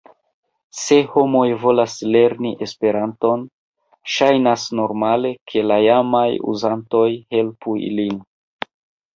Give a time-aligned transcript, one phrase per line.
[0.83, 3.43] Se homoj volas lerni Esperanton,
[4.15, 8.19] ŝajnas normale, ke la jamaj uzantoj helpu ilin.